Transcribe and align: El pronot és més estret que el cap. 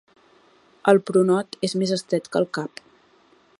El 0.93 0.99
pronot 1.09 1.59
és 1.69 1.77
més 1.83 1.95
estret 1.99 2.33
que 2.33 2.43
el 2.45 2.51
cap. 2.59 2.85